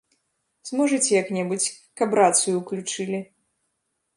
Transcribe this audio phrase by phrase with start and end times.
[0.69, 1.67] Зможаце як-небудзь,
[2.01, 3.19] каб рацыю ўключылі?